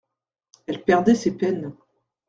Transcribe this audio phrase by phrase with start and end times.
[0.65, 1.75] Elle perdait ses peines.